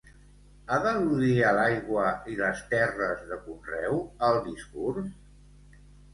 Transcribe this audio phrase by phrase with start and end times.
[0.69, 5.15] Ha d'al·ludir a l'aigua i les terres de conreu el discurs?